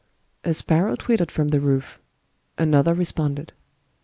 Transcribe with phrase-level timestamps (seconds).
[0.49, 1.99] •••A sparrow twittered from the roof;
[2.57, 3.49] another re sponded.